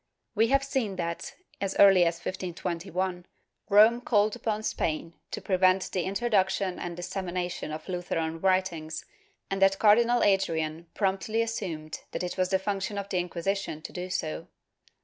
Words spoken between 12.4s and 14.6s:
the function of the Inquisition to do so.